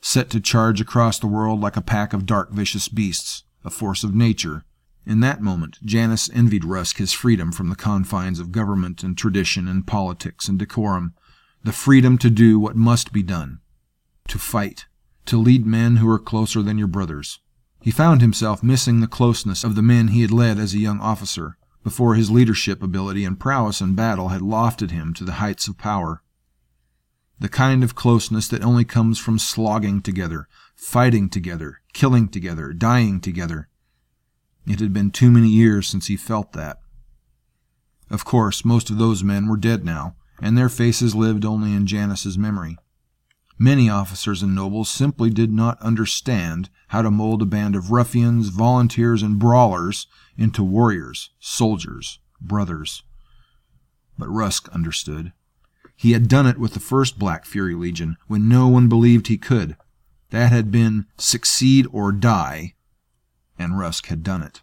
set 0.00 0.30
to 0.30 0.40
charge 0.40 0.80
across 0.80 1.18
the 1.18 1.26
world 1.26 1.60
like 1.60 1.76
a 1.76 1.82
pack 1.82 2.12
of 2.12 2.26
dark, 2.26 2.50
vicious 2.50 2.88
beasts, 2.88 3.44
a 3.64 3.70
force 3.70 4.02
of 4.02 4.14
nature. 4.14 4.64
In 5.06 5.20
that 5.20 5.42
moment, 5.42 5.78
Janus 5.84 6.30
envied 6.32 6.64
Rusk 6.64 6.96
his 6.96 7.12
freedom 7.12 7.52
from 7.52 7.68
the 7.68 7.76
confines 7.76 8.40
of 8.40 8.52
government 8.52 9.02
and 9.02 9.16
tradition 9.16 9.68
and 9.68 9.86
politics 9.86 10.48
and 10.48 10.58
decorum, 10.58 11.14
the 11.62 11.72
freedom 11.72 12.18
to 12.18 12.30
do 12.30 12.58
what 12.58 12.76
must 12.76 13.12
be 13.12 13.22
done, 13.22 13.60
to 14.28 14.38
fight, 14.38 14.86
to 15.26 15.36
lead 15.36 15.66
men 15.66 15.96
who 15.96 16.08
are 16.08 16.18
closer 16.18 16.62
than 16.62 16.78
your 16.78 16.86
brothers. 16.86 17.40
He 17.80 17.90
found 17.90 18.20
himself 18.20 18.62
missing 18.62 19.00
the 19.00 19.06
closeness 19.06 19.64
of 19.64 19.74
the 19.74 19.82
men 19.82 20.08
he 20.08 20.22
had 20.22 20.30
led 20.30 20.58
as 20.58 20.74
a 20.74 20.78
young 20.78 21.00
officer, 21.00 21.56
before 21.84 22.14
his 22.14 22.30
leadership 22.30 22.82
ability 22.82 23.24
and 23.24 23.38
prowess 23.38 23.80
in 23.80 23.94
battle 23.94 24.28
had 24.28 24.42
lofted 24.42 24.90
him 24.90 25.14
to 25.14 25.24
the 25.24 25.32
heights 25.32 25.68
of 25.68 25.78
power. 25.78 26.22
The 27.40 27.48
kind 27.48 27.84
of 27.84 27.94
closeness 27.94 28.48
that 28.48 28.64
only 28.64 28.84
comes 28.84 29.18
from 29.18 29.38
slogging 29.38 30.02
together, 30.02 30.48
fighting 30.74 31.28
together, 31.28 31.80
killing 31.92 32.28
together, 32.28 32.72
dying 32.72 33.20
together. 33.20 33.68
It 34.66 34.80
had 34.80 34.92
been 34.92 35.10
too 35.10 35.30
many 35.30 35.48
years 35.48 35.86
since 35.86 36.08
he 36.08 36.16
felt 36.16 36.52
that. 36.52 36.80
Of 38.10 38.24
course, 38.24 38.64
most 38.64 38.90
of 38.90 38.98
those 38.98 39.22
men 39.22 39.46
were 39.46 39.56
dead 39.56 39.84
now, 39.84 40.16
and 40.40 40.58
their 40.58 40.68
faces 40.68 41.14
lived 41.14 41.44
only 41.44 41.72
in 41.72 41.86
Janus's 41.86 42.36
memory. 42.36 42.76
Many 43.60 43.90
officers 43.90 44.42
and 44.42 44.54
nobles 44.54 44.88
simply 44.88 45.30
did 45.30 45.52
not 45.52 45.82
understand 45.82 46.70
how 46.88 47.02
to 47.02 47.10
mold 47.10 47.42
a 47.42 47.46
band 47.46 47.74
of 47.74 47.90
ruffians, 47.90 48.50
volunteers, 48.50 49.22
and 49.22 49.38
brawlers 49.38 50.06
into 50.36 50.62
warriors, 50.62 51.30
soldiers, 51.40 52.20
brothers. 52.40 53.02
But 54.16 54.28
Rusk 54.28 54.68
understood. 54.68 55.32
He 55.96 56.12
had 56.12 56.28
done 56.28 56.46
it 56.46 56.58
with 56.58 56.74
the 56.74 56.80
first 56.80 57.18
Black 57.18 57.44
Fury 57.44 57.74
Legion 57.74 58.16
when 58.28 58.48
no 58.48 58.68
one 58.68 58.88
believed 58.88 59.26
he 59.26 59.36
could. 59.36 59.76
That 60.30 60.52
had 60.52 60.70
been 60.70 61.06
succeed 61.16 61.86
or 61.90 62.12
die, 62.12 62.74
and 63.58 63.76
Rusk 63.76 64.06
had 64.06 64.22
done 64.22 64.42
it. 64.42 64.60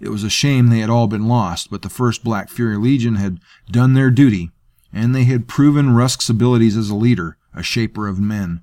It 0.00 0.08
was 0.08 0.24
a 0.24 0.30
shame 0.30 0.66
they 0.66 0.80
had 0.80 0.90
all 0.90 1.06
been 1.06 1.28
lost, 1.28 1.70
but 1.70 1.82
the 1.82 1.88
first 1.88 2.24
Black 2.24 2.48
Fury 2.48 2.76
Legion 2.76 3.14
had 3.14 3.38
done 3.70 3.94
their 3.94 4.10
duty, 4.10 4.50
and 4.92 5.14
they 5.14 5.24
had 5.24 5.46
proven 5.46 5.94
Rusk's 5.94 6.28
abilities 6.28 6.76
as 6.76 6.90
a 6.90 6.96
leader, 6.96 7.36
a 7.54 7.62
shaper 7.62 8.08
of 8.08 8.18
men, 8.18 8.62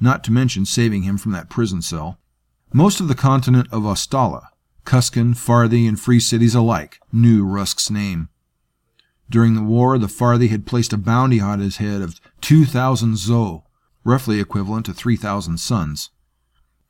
not 0.00 0.22
to 0.24 0.32
mention 0.32 0.64
saving 0.64 1.02
him 1.02 1.18
from 1.18 1.32
that 1.32 1.50
prison 1.50 1.82
cell. 1.82 2.18
Most 2.72 3.00
of 3.00 3.08
the 3.08 3.14
continent 3.14 3.68
of 3.72 3.82
Ostala, 3.82 4.48
Kuskan, 4.84 5.34
Farthi, 5.34 5.88
and 5.88 5.98
Free 5.98 6.20
Cities 6.20 6.54
alike, 6.54 7.00
knew 7.12 7.44
Rusk's 7.44 7.90
name. 7.90 8.28
During 9.30 9.54
the 9.54 9.62
war, 9.62 9.98
the 9.98 10.06
Farthi 10.06 10.48
had 10.48 10.66
placed 10.66 10.92
a 10.92 10.98
bounty 10.98 11.40
on 11.40 11.60
his 11.60 11.76
head 11.76 12.00
of 12.00 12.20
2,000 12.40 13.16
zo, 13.18 13.64
roughly 14.04 14.40
equivalent 14.40 14.86
to 14.86 14.94
3,000 14.94 15.58
suns. 15.58 16.10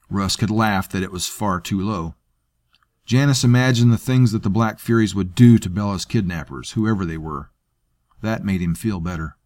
Rusk 0.08 0.40
had 0.40 0.50
laughed 0.50 0.92
that 0.92 1.02
it 1.02 1.12
was 1.12 1.26
far 1.26 1.60
too 1.60 1.80
low. 1.80 2.14
Janus 3.04 3.42
imagined 3.42 3.92
the 3.92 3.98
things 3.98 4.32
that 4.32 4.42
the 4.42 4.50
Black 4.50 4.78
Furies 4.78 5.14
would 5.14 5.34
do 5.34 5.58
to 5.58 5.70
Bella's 5.70 6.04
kidnappers, 6.04 6.72
whoever 6.72 7.04
they 7.04 7.16
were. 7.16 7.50
That 8.22 8.44
made 8.44 8.60
him 8.60 8.74
feel 8.74 9.00
better. 9.00 9.36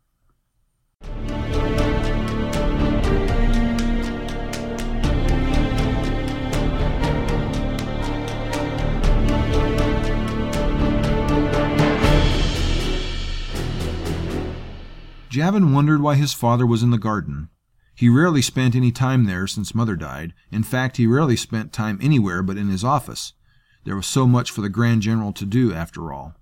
Javin 15.32 15.72
wondered 15.72 16.02
why 16.02 16.16
his 16.16 16.34
father 16.34 16.66
was 16.66 16.82
in 16.82 16.90
the 16.90 16.98
garden. 16.98 17.48
He 17.94 18.10
rarely 18.10 18.42
spent 18.42 18.74
any 18.74 18.92
time 18.92 19.24
there 19.24 19.46
since 19.46 19.74
mother 19.74 19.96
died. 19.96 20.34
In 20.50 20.62
fact, 20.62 20.98
he 20.98 21.06
rarely 21.06 21.36
spent 21.36 21.72
time 21.72 21.98
anywhere 22.02 22.42
but 22.42 22.58
in 22.58 22.68
his 22.68 22.84
office. 22.84 23.32
There 23.84 23.96
was 23.96 24.04
so 24.04 24.26
much 24.26 24.50
for 24.50 24.60
the 24.60 24.68
Grand 24.68 25.00
General 25.00 25.32
to 25.32 25.46
do, 25.46 25.72
after 25.72 26.12
all. 26.12 26.34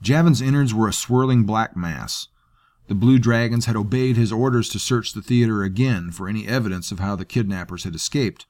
Javin's 0.00 0.40
innards 0.40 0.72
were 0.72 0.86
a 0.86 0.92
swirling 0.92 1.42
black 1.42 1.76
mass. 1.76 2.28
The 2.86 2.94
Blue 2.94 3.18
Dragons 3.18 3.66
had 3.66 3.74
obeyed 3.74 4.16
his 4.16 4.30
orders 4.30 4.68
to 4.68 4.78
search 4.78 5.12
the 5.12 5.20
theater 5.20 5.64
again 5.64 6.12
for 6.12 6.28
any 6.28 6.46
evidence 6.46 6.92
of 6.92 7.00
how 7.00 7.16
the 7.16 7.24
kidnappers 7.24 7.82
had 7.82 7.96
escaped, 7.96 8.46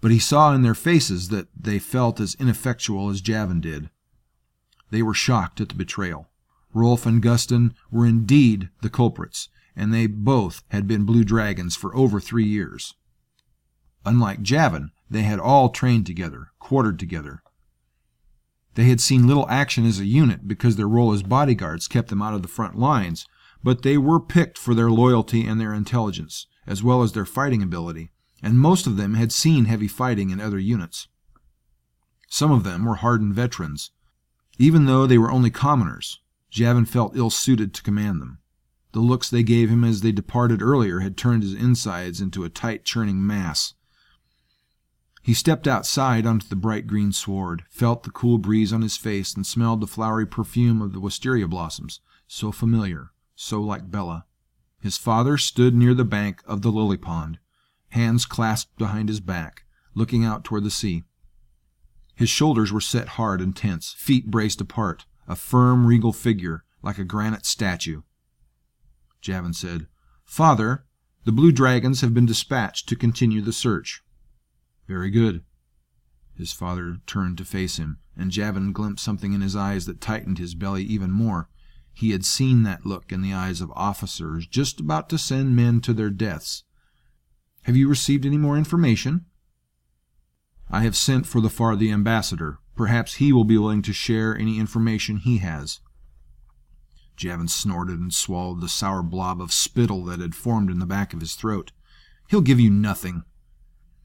but 0.00 0.12
he 0.12 0.20
saw 0.20 0.54
in 0.54 0.62
their 0.62 0.76
faces 0.76 1.28
that 1.30 1.48
they 1.60 1.80
felt 1.80 2.20
as 2.20 2.36
ineffectual 2.38 3.10
as 3.10 3.20
Javin 3.20 3.60
did. 3.60 3.90
They 4.92 5.02
were 5.02 5.12
shocked 5.12 5.60
at 5.60 5.70
the 5.70 5.74
betrayal. 5.74 6.28
Rolf 6.74 7.06
and 7.06 7.22
Guston 7.22 7.74
were 7.90 8.06
indeed 8.06 8.68
the 8.82 8.90
culprits, 8.90 9.48
and 9.74 9.92
they 9.92 10.06
both 10.06 10.62
had 10.68 10.86
been 10.86 11.04
Blue 11.04 11.24
Dragons 11.24 11.76
for 11.76 11.94
over 11.96 12.20
three 12.20 12.44
years. 12.44 12.94
Unlike 14.04 14.42
Javin, 14.42 14.90
they 15.10 15.22
had 15.22 15.38
all 15.38 15.70
trained 15.70 16.06
together, 16.06 16.48
quartered 16.58 16.98
together. 16.98 17.42
They 18.74 18.84
had 18.84 19.00
seen 19.00 19.26
little 19.26 19.48
action 19.48 19.86
as 19.86 19.98
a 19.98 20.04
unit 20.04 20.46
because 20.46 20.76
their 20.76 20.88
role 20.88 21.12
as 21.12 21.22
bodyguards 21.22 21.88
kept 21.88 22.08
them 22.08 22.22
out 22.22 22.34
of 22.34 22.42
the 22.42 22.48
front 22.48 22.78
lines, 22.78 23.26
but 23.62 23.82
they 23.82 23.98
were 23.98 24.20
picked 24.20 24.56
for 24.56 24.74
their 24.74 24.90
loyalty 24.90 25.44
and 25.44 25.60
their 25.60 25.74
intelligence, 25.74 26.46
as 26.66 26.82
well 26.82 27.02
as 27.02 27.12
their 27.12 27.24
fighting 27.24 27.62
ability, 27.62 28.10
and 28.42 28.58
most 28.58 28.86
of 28.86 28.96
them 28.96 29.14
had 29.14 29.32
seen 29.32 29.64
heavy 29.64 29.88
fighting 29.88 30.30
in 30.30 30.40
other 30.40 30.58
units. 30.58 31.08
Some 32.28 32.52
of 32.52 32.62
them 32.62 32.84
were 32.84 32.96
hardened 32.96 33.34
veterans, 33.34 33.90
even 34.58 34.84
though 34.84 35.06
they 35.06 35.18
were 35.18 35.32
only 35.32 35.50
commoners. 35.50 36.20
Javin 36.50 36.86
felt 36.86 37.16
ill 37.16 37.30
suited 37.30 37.74
to 37.74 37.82
command 37.82 38.20
them. 38.20 38.38
The 38.92 39.00
looks 39.00 39.28
they 39.28 39.42
gave 39.42 39.68
him 39.68 39.84
as 39.84 40.00
they 40.00 40.12
departed 40.12 40.62
earlier 40.62 41.00
had 41.00 41.16
turned 41.16 41.42
his 41.42 41.54
insides 41.54 42.20
into 42.20 42.44
a 42.44 42.48
tight 42.48 42.84
churning 42.84 43.24
mass. 43.26 43.74
He 45.22 45.34
stepped 45.34 45.68
outside 45.68 46.24
onto 46.24 46.48
the 46.48 46.56
bright 46.56 46.86
green 46.86 47.12
sward, 47.12 47.64
felt 47.68 48.02
the 48.02 48.10
cool 48.10 48.38
breeze 48.38 48.72
on 48.72 48.80
his 48.80 48.96
face, 48.96 49.34
and 49.34 49.46
smelled 49.46 49.82
the 49.82 49.86
flowery 49.86 50.26
perfume 50.26 50.80
of 50.80 50.94
the 50.94 51.00
wisteria 51.00 51.46
blossoms, 51.46 52.00
so 52.26 52.50
familiar, 52.50 53.10
so 53.36 53.60
like 53.60 53.90
Bella. 53.90 54.24
His 54.80 54.96
father 54.96 55.36
stood 55.36 55.74
near 55.74 55.92
the 55.92 56.04
bank 56.04 56.42
of 56.46 56.62
the 56.62 56.72
lily 56.72 56.96
pond, 56.96 57.38
hands 57.88 58.24
clasped 58.24 58.78
behind 58.78 59.10
his 59.10 59.20
back, 59.20 59.64
looking 59.94 60.24
out 60.24 60.44
toward 60.44 60.64
the 60.64 60.70
sea. 60.70 61.04
His 62.14 62.30
shoulders 62.30 62.72
were 62.72 62.80
set 62.80 63.08
hard 63.08 63.40
and 63.40 63.54
tense, 63.54 63.92
feet 63.92 64.30
braced 64.30 64.60
apart, 64.60 65.04
a 65.28 65.36
firm, 65.36 65.86
regal 65.86 66.12
figure, 66.12 66.64
like 66.82 66.98
a 66.98 67.04
granite 67.04 67.46
statue. 67.46 68.02
Javin 69.20 69.54
said, 69.54 69.86
Father, 70.24 70.84
the 71.24 71.32
blue 71.32 71.52
dragons 71.52 72.00
have 72.00 72.14
been 72.14 72.26
dispatched 72.26 72.88
to 72.88 72.96
continue 72.96 73.42
the 73.42 73.52
search. 73.52 74.02
Very 74.86 75.10
good. 75.10 75.44
His 76.34 76.52
father 76.52 76.98
turned 77.06 77.36
to 77.38 77.44
face 77.44 77.76
him, 77.76 77.98
and 78.16 78.30
Javin 78.30 78.72
glimpsed 78.72 79.04
something 79.04 79.32
in 79.32 79.40
his 79.40 79.54
eyes 79.54 79.86
that 79.86 80.00
tightened 80.00 80.38
his 80.38 80.54
belly 80.54 80.84
even 80.84 81.10
more. 81.10 81.50
He 81.92 82.12
had 82.12 82.24
seen 82.24 82.62
that 82.62 82.86
look 82.86 83.12
in 83.12 83.22
the 83.22 83.34
eyes 83.34 83.60
of 83.60 83.72
officers 83.74 84.46
just 84.46 84.80
about 84.80 85.08
to 85.10 85.18
send 85.18 85.56
men 85.56 85.80
to 85.80 85.92
their 85.92 86.10
deaths. 86.10 86.62
Have 87.64 87.76
you 87.76 87.88
received 87.88 88.24
any 88.24 88.38
more 88.38 88.56
information? 88.56 89.26
I 90.70 90.82
have 90.82 90.96
sent 90.96 91.26
for 91.26 91.40
the 91.40 91.48
Farthi 91.48 91.92
ambassador. 91.92 92.58
Perhaps 92.78 93.16
he 93.16 93.32
will 93.32 93.42
be 93.42 93.58
willing 93.58 93.82
to 93.82 93.92
share 93.92 94.38
any 94.38 94.60
information 94.60 95.16
he 95.16 95.38
has. 95.38 95.80
Javin 97.16 97.50
snorted 97.50 97.98
and 97.98 98.14
swallowed 98.14 98.60
the 98.60 98.68
sour 98.68 99.02
blob 99.02 99.42
of 99.42 99.52
spittle 99.52 100.04
that 100.04 100.20
had 100.20 100.36
formed 100.36 100.70
in 100.70 100.78
the 100.78 100.86
back 100.86 101.12
of 101.12 101.18
his 101.18 101.34
throat. 101.34 101.72
He'll 102.28 102.40
give 102.40 102.60
you 102.60 102.70
nothing. 102.70 103.24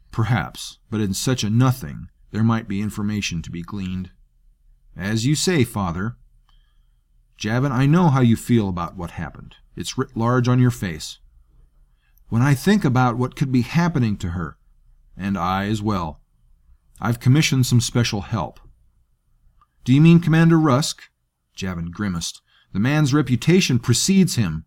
Perhaps, 0.09 0.79
but 0.89 1.01
in 1.01 1.13
such 1.13 1.43
a 1.43 1.51
nothing 1.51 2.09
there 2.31 2.43
might 2.43 2.67
be 2.67 2.81
information 2.81 3.43
to 3.43 3.51
be 3.51 3.61
gleaned. 3.61 4.09
As 4.97 5.23
you 5.23 5.35
say, 5.35 5.63
father. 5.63 6.15
Javin, 7.37 7.71
I 7.71 7.85
know 7.85 8.09
how 8.09 8.21
you 8.21 8.35
feel 8.35 8.67
about 8.67 8.97
what 8.97 9.11
happened. 9.11 9.57
It's 9.75 9.99
writ 9.99 10.17
large 10.17 10.47
on 10.47 10.59
your 10.59 10.71
face. 10.71 11.19
When 12.29 12.41
I 12.41 12.55
think 12.55 12.83
about 12.83 13.19
what 13.19 13.35
could 13.35 13.51
be 13.51 13.61
happening 13.61 14.17
to 14.17 14.29
her, 14.29 14.57
and 15.15 15.37
I 15.37 15.65
as 15.65 15.83
well, 15.83 16.21
I've 16.99 17.19
commissioned 17.19 17.67
some 17.67 17.79
special 17.79 18.21
help. 18.21 18.59
Do 19.83 19.93
you 19.93 20.01
mean 20.01 20.19
Commander 20.19 20.59
Rusk? 20.59 21.03
Javin 21.55 21.91
grimaced. 21.91 22.41
The 22.71 22.79
man's 22.79 23.13
reputation 23.13 23.79
precedes 23.79 24.35
him. 24.35 24.65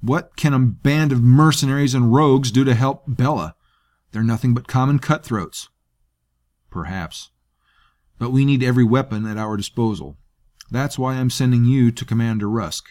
What 0.00 0.36
can 0.36 0.54
a 0.54 0.58
band 0.58 1.12
of 1.12 1.22
mercenaries 1.22 1.94
and 1.94 2.14
rogues 2.14 2.50
do 2.50 2.64
to 2.64 2.74
help 2.74 3.04
Bella? 3.08 3.56
They're 4.12 4.22
nothing 4.22 4.54
but 4.54 4.68
common 4.68 4.98
cutthroats. 4.98 5.68
Perhaps. 6.70 7.30
But 8.18 8.30
we 8.30 8.44
need 8.44 8.62
every 8.62 8.84
weapon 8.84 9.26
at 9.26 9.36
our 9.36 9.56
disposal. 9.56 10.16
That's 10.70 10.98
why 10.98 11.14
I'm 11.14 11.30
sending 11.30 11.64
you 11.64 11.90
to 11.90 12.04
Commander 12.04 12.48
Rusk. 12.48 12.90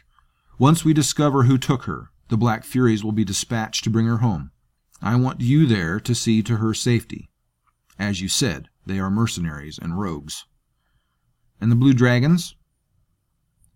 Once 0.60 0.84
we 0.84 0.94
discover 0.94 1.44
who 1.44 1.58
took 1.58 1.84
her, 1.84 2.10
the 2.30 2.38
Black 2.38 2.64
Furies 2.64 3.04
will 3.04 3.12
be 3.12 3.24
dispatched 3.24 3.84
to 3.84 3.90
bring 3.90 4.06
her 4.06 4.18
home. 4.18 4.52
I 5.02 5.16
want 5.16 5.42
you 5.42 5.66
there 5.66 6.00
to 6.00 6.16
see 6.16 6.44
to 6.44 6.58
her 6.58 6.74
safety. 6.74 7.30
As 7.98 8.22
you 8.22 8.28
said, 8.28 8.70
they 8.86 9.00
are 9.00 9.10
mercenaries 9.10 9.80
and 9.82 10.00
rogues. 10.00 10.46
And 11.64 11.72
the 11.72 11.78
Blue 11.78 11.94
Dragons? 11.94 12.58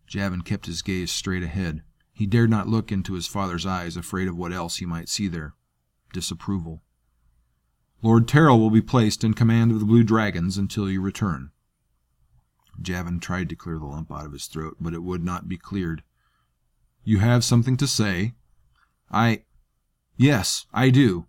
Javin 0.09 0.43
kept 0.43 0.65
his 0.65 0.81
gaze 0.81 1.09
straight 1.09 1.41
ahead. 1.41 1.83
He 2.11 2.25
dared 2.25 2.49
not 2.49 2.67
look 2.67 2.91
into 2.91 3.13
his 3.13 3.27
father's 3.27 3.65
eyes, 3.65 3.95
afraid 3.95 4.27
of 4.27 4.35
what 4.35 4.51
else 4.51 4.75
he 4.75 4.85
might 4.85 5.07
see 5.07 5.29
there 5.29 5.53
disapproval. 6.11 6.83
Lord 8.01 8.27
Terrell 8.27 8.59
will 8.59 8.71
be 8.71 8.81
placed 8.81 9.23
in 9.23 9.33
command 9.33 9.71
of 9.71 9.79
the 9.79 9.85
Blue 9.85 10.03
Dragons 10.03 10.57
until 10.57 10.91
you 10.91 10.99
return. 10.99 11.51
Javin 12.81 13.21
tried 13.21 13.47
to 13.47 13.55
clear 13.55 13.79
the 13.79 13.85
lump 13.85 14.11
out 14.11 14.25
of 14.25 14.33
his 14.33 14.47
throat, 14.47 14.75
but 14.81 14.93
it 14.93 15.01
would 15.01 15.23
not 15.23 15.47
be 15.47 15.55
cleared. 15.55 16.03
You 17.05 17.19
have 17.19 17.45
something 17.45 17.77
to 17.77 17.87
say? 17.87 18.33
I. 19.09 19.43
Yes, 20.17 20.65
I 20.73 20.89
do. 20.89 21.27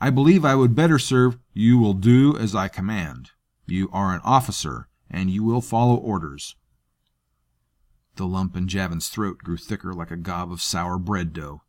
I 0.00 0.10
believe 0.10 0.44
I 0.44 0.56
would 0.56 0.74
better 0.74 0.98
serve. 0.98 1.38
You 1.54 1.78
will 1.78 1.94
do 1.94 2.36
as 2.36 2.56
I 2.56 2.66
command. 2.66 3.30
You 3.66 3.88
are 3.92 4.12
an 4.12 4.20
officer, 4.24 4.88
and 5.10 5.30
you 5.30 5.42
will 5.42 5.60
follow 5.60 5.96
orders. 5.96 6.56
The 8.16 8.26
lump 8.26 8.56
in 8.56 8.68
Javin's 8.68 9.08
throat 9.08 9.38
grew 9.38 9.56
thicker 9.56 9.92
like 9.92 10.10
a 10.10 10.16
gob 10.16 10.52
of 10.52 10.62
sour 10.62 10.98
bread 10.98 11.32
dough. 11.32 11.62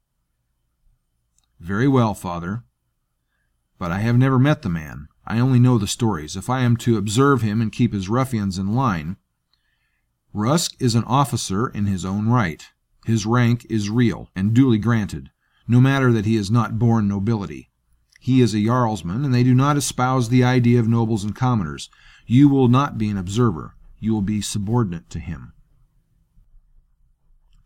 Very 1.60 1.88
well, 1.88 2.14
father. 2.14 2.64
But 3.78 3.92
I 3.92 4.00
have 4.00 4.18
never 4.18 4.40
met 4.40 4.62
the 4.62 4.70
man. 4.70 5.08
I 5.26 5.40
only 5.40 5.60
know 5.60 5.78
the 5.78 5.88
stories. 5.88 6.36
If 6.36 6.50
I 6.50 6.62
am 6.62 6.76
to 6.78 6.98
observe 6.98 7.42
him 7.42 7.62
and 7.62 7.72
keep 7.72 7.94
his 7.94 8.10
ruffians 8.10 8.58
in 8.58 8.74
line, 8.74 9.18
Rusk 10.34 10.76
is 10.80 10.96
an 10.96 11.04
officer 11.04 11.68
in 11.68 11.86
his 11.86 12.06
own 12.06 12.30
right. 12.30 12.68
His 13.06 13.26
rank 13.26 13.66
is 13.70 13.90
real 13.90 14.30
and 14.36 14.54
duly 14.54 14.78
granted, 14.78 15.30
no 15.68 15.82
matter 15.82 16.12
that 16.14 16.26
he 16.26 16.36
is 16.36 16.50
not 16.50 16.80
born 16.80 17.08
nobility. 17.08 17.70
He 18.20 18.42
is 18.42 18.54
a 18.54 18.60
jarlsman, 18.60 19.26
and 19.26 19.34
they 19.34 19.44
do 19.44 19.54
not 19.54 19.78
espouse 19.78 20.30
the 20.30 20.44
idea 20.44 20.80
of 20.80 20.88
nobles 20.88 21.24
and 21.24 21.36
commoners. 21.36 21.90
You 22.32 22.48
will 22.48 22.70
not 22.70 22.98
be 22.98 23.10
an 23.10 23.18
observer. 23.18 23.76
You 24.00 24.14
will 24.14 24.22
be 24.22 24.40
subordinate 24.40 25.10
to 25.10 25.20
him. 25.20 25.52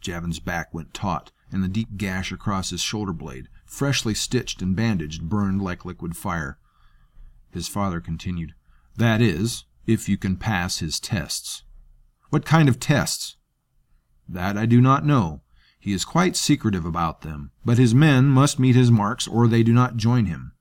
Javin's 0.02 0.40
back 0.40 0.74
went 0.74 0.92
taut, 0.92 1.32
and 1.52 1.64
the 1.64 1.68
deep 1.68 1.98
gash 1.98 2.32
across 2.32 2.72
his 2.72 2.82
shoulder 2.82 3.14
blade, 3.14 3.48
freshly 3.68 4.16
stitched 4.16 4.64
and 4.64 4.76
bandaged, 4.76 5.30
burned 5.30 5.62
like 5.62 5.86
liquid 5.86 6.18
fire. 6.18 6.58
His 7.52 7.68
father 7.68 8.02
continued, 8.02 8.56
That 8.98 9.22
is, 9.22 9.66
if 9.86 10.10
you 10.10 10.18
can 10.18 10.36
pass 10.36 10.80
his 10.80 11.00
tests. 11.00 11.62
What 12.32 12.44
kind 12.44 12.68
of 12.68 12.80
tests? 12.80 13.38
That 14.28 14.58
I 14.58 14.66
do 14.66 14.82
not 14.82 15.06
know. 15.06 15.44
He 15.80 15.94
is 15.94 16.06
quite 16.06 16.36
secretive 16.36 16.86
about 16.86 17.22
them, 17.22 17.52
but 17.64 17.78
his 17.78 17.94
men 17.94 18.26
must 18.26 18.58
meet 18.58 18.76
his 18.76 18.90
marks 18.90 19.28
or 19.28 19.48
they 19.48 19.62
do 19.62 19.74
not 19.74 19.96
join 19.96 20.26
him. 20.26 20.55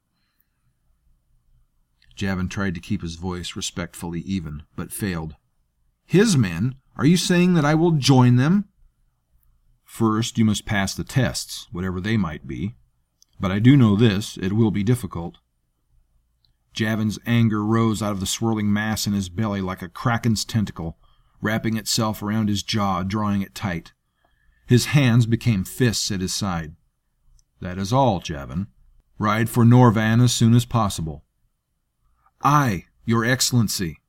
Javin 2.16 2.48
tried 2.48 2.74
to 2.74 2.81
keep 2.81 3.03
his 3.03 3.16
voice 3.16 3.57
respectfully 3.57 4.20
even, 4.20 4.62
but 4.77 4.92
failed. 4.92 5.35
His 6.07 6.37
men? 6.37 6.77
Are 6.96 7.07
you 7.07 7.16
saying 7.16 7.55
that 7.55 7.64
I 7.64 7.74
will 7.74 7.92
join 7.92 8.37
them? 8.37 8.68
First, 9.85 10.38
you 10.38 10.44
must 10.44 10.66
pass 10.66 10.94
the 10.94 11.05
tests, 11.05 11.66
whatever 11.72 12.00
they 12.00 12.16
might 12.16 12.46
be. 12.46 12.74
But 13.40 13.50
I 13.50 13.59
do 13.59 13.77
know 13.77 13.96
this 13.96 14.37
it 14.37 14.53
will 14.53 14.70
be 14.70 14.83
difficult. 14.83 15.38
Javin's 16.74 17.18
anger 17.27 17.64
rose 17.64 18.03
out 18.03 18.12
of 18.12 18.20
the 18.20 18.27
swirling 18.27 18.72
mass 18.72 19.07
in 19.07 19.12
his 19.12 19.29
belly 19.29 19.61
like 19.61 19.83
a 19.83 19.88
kraken's 19.88 20.44
tentacle, 20.44 20.98
wrapping 21.40 21.77
itself 21.77 22.22
around 22.22 22.48
his 22.48 22.62
jaw, 22.62 23.03
drawing 23.03 23.42
it 23.42 23.55
tight. 23.55 23.92
His 24.66 24.87
hands 24.87 25.27
became 25.27 25.64
fists 25.64 26.11
at 26.11 26.20
his 26.20 26.35
side. 26.35 26.74
That 27.61 27.79
is 27.79 27.92
all, 27.92 28.20
Javin. 28.20 28.68
Ride 29.18 29.48
for 29.48 29.64
Norvan 29.64 30.22
as 30.22 30.33
soon 30.33 30.55
as 30.55 30.64
possible. 30.64 31.24
Aye, 32.46 32.85
Your 33.07 33.24
Excellency. 33.24 34.00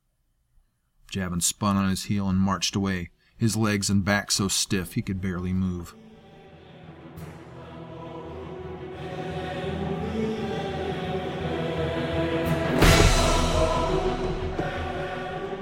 Javin 1.10 1.42
spun 1.42 1.78
on 1.78 1.88
his 1.88 2.04
heel 2.04 2.28
and 2.28 2.38
marched 2.38 2.76
away 2.76 3.08
his 3.34 3.56
legs 3.56 3.88
and 3.88 4.04
back 4.04 4.30
so 4.30 4.46
stiff 4.46 4.92
he 4.92 5.00
could 5.00 5.22
barely 5.22 5.54
move. 5.54 5.94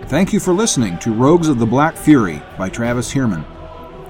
Thank 0.08 0.32
you 0.32 0.40
for 0.40 0.52
listening 0.52 0.98
to 0.98 1.12
Rogues 1.12 1.46
of 1.46 1.60
the 1.60 1.66
Black 1.66 1.96
Fury 1.96 2.42
by 2.58 2.68
Travis 2.68 3.12
Heermann. 3.12 3.44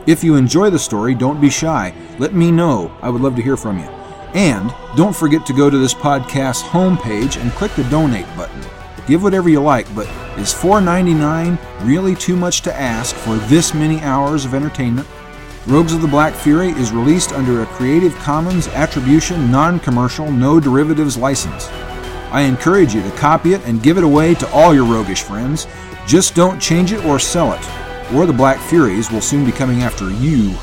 If 0.07 0.25
you 0.25 0.37
enjoy 0.37 0.71
the 0.71 0.79
story, 0.79 1.15
don't 1.15 1.41
be 1.41 1.51
shy. 1.51 1.95
Let 2.19 2.33
me 2.33 2.51
know. 2.51 2.97
I 3.03 3.11
would 3.11 3.21
love 3.21 3.37
to 3.37 3.43
hear 3.43 3.59
from 3.59 3.79
you. 3.79 4.04
And 4.35 4.75
don't 4.97 5.15
forget 5.15 5.47
to 5.47 5.53
go 5.53 5.71
to 5.71 5.79
this 5.79 5.95
podcast's 5.95 6.63
homepage 6.63 7.41
and 7.41 7.53
click 7.53 7.73
the 7.73 7.85
donate 7.85 8.27
button. 8.37 8.61
Give 9.07 9.23
whatever 9.23 9.49
you 9.49 9.61
like, 9.61 9.93
but 9.95 10.09
is 10.39 10.53
$4.99 10.53 11.59
really 11.87 12.17
too 12.17 12.35
much 12.35 12.63
to 12.63 12.75
ask 12.75 13.15
for 13.15 13.37
this 13.37 13.75
many 13.75 14.01
hours 14.01 14.45
of 14.45 14.55
entertainment? 14.55 15.07
Rogues 15.67 15.93
of 15.93 16.03
the 16.03 16.09
Black 16.09 16.35
Fury 16.35 16.71
is 16.71 16.91
released 16.91 17.33
under 17.33 17.63
a 17.63 17.67
Creative 17.67 18.15
Commons 18.17 18.67
Attribution 18.69 19.51
Non 19.51 19.79
Commercial 19.79 20.31
No 20.31 20.59
Derivatives 20.59 21.17
license. 21.17 21.69
I 22.33 22.41
encourage 22.41 22.93
you 22.93 23.03
to 23.03 23.11
copy 23.13 23.53
it 23.53 23.65
and 23.65 23.83
give 23.83 23.99
it 23.99 24.05
away 24.05 24.35
to 24.35 24.51
all 24.51 24.75
your 24.75 24.85
roguish 24.85 25.23
friends. 25.23 25.69
Just 26.07 26.35
don't 26.35 26.61
change 26.61 26.93
it 26.93 27.05
or 27.05 27.19
sell 27.19 27.53
it, 27.53 28.13
or 28.13 28.27
the 28.27 28.33
Black 28.33 28.59
Furies 28.59 29.11
will 29.11 29.21
soon 29.21 29.45
be 29.45 29.53
coming 29.53 29.83
after 29.83 30.11
you. 30.11 30.55